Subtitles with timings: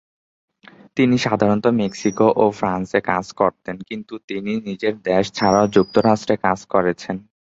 [0.97, 7.15] তিনি সাধারণত মেক্সিকো ও ফ্রান্সে কাজ করতেন, কিন্তু তিনি নিজের দেশ ছাড়াও যুক্তরাষ্ট্রে কাজ করেছেন।